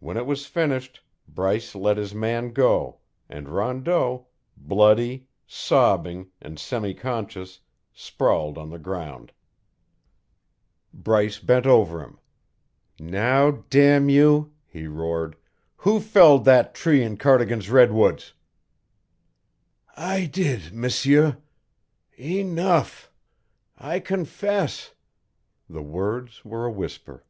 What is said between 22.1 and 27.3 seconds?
Enough I confess!" The words were a whisper.